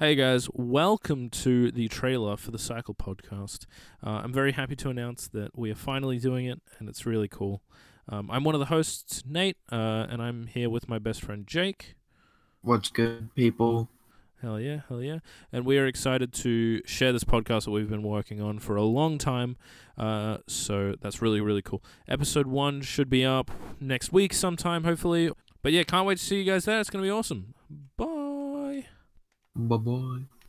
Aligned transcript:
Hey 0.00 0.14
guys, 0.14 0.48
welcome 0.54 1.28
to 1.28 1.70
the 1.70 1.86
trailer 1.88 2.38
for 2.38 2.52
the 2.52 2.58
Cycle 2.58 2.94
podcast. 2.94 3.66
Uh, 4.02 4.22
I'm 4.24 4.32
very 4.32 4.52
happy 4.52 4.74
to 4.76 4.88
announce 4.88 5.28
that 5.28 5.58
we 5.58 5.70
are 5.70 5.74
finally 5.74 6.18
doing 6.18 6.46
it, 6.46 6.58
and 6.78 6.88
it's 6.88 7.04
really 7.04 7.28
cool. 7.28 7.60
Um, 8.08 8.30
I'm 8.30 8.42
one 8.42 8.54
of 8.54 8.60
the 8.60 8.68
hosts, 8.74 9.24
Nait, 9.30 9.56
uh, 9.70 10.06
and 10.08 10.22
I'm 10.22 10.46
here 10.46 10.70
with 10.70 10.88
my 10.88 10.98
best 10.98 11.20
friend 11.20 11.46
Jayke. 11.46 11.96
What's 12.62 12.88
good, 12.88 13.34
people? 13.34 13.90
Hell 14.40 14.58
yeah, 14.58 14.80
hell 14.88 15.02
yeah. 15.02 15.18
And 15.52 15.66
we 15.66 15.76
are 15.76 15.86
excited 15.86 16.32
to 16.32 16.80
share 16.86 17.12
this 17.12 17.24
podcast 17.24 17.66
that 17.66 17.72
we've 17.72 17.90
been 17.90 18.02
working 18.02 18.40
on 18.40 18.58
for 18.58 18.76
a 18.76 18.84
long 18.84 19.18
time. 19.18 19.58
Uh, 19.98 20.38
so 20.48 20.94
that's 21.02 21.20
really, 21.20 21.42
really 21.42 21.60
cool. 21.60 21.84
Episode 22.08 22.46
one 22.46 22.80
should 22.80 23.10
be 23.10 23.22
up 23.22 23.50
next 23.78 24.14
week 24.14 24.32
sometime, 24.32 24.84
hopefully. 24.84 25.30
But 25.60 25.72
yeah, 25.72 25.82
can't 25.82 26.06
wait 26.06 26.16
to 26.16 26.24
see 26.24 26.38
you 26.38 26.50
guys 26.50 26.64
there. 26.64 26.80
It's 26.80 26.88
going 26.88 27.02
to 27.04 27.06
be 27.06 27.12
awesome. 27.12 27.52
Bye. 29.68 29.76
Bye. 29.78 30.39